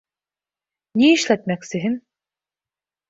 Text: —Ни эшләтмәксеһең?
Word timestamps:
—Ни 1.01 1.11
эшләтмәксеһең? 1.17 1.99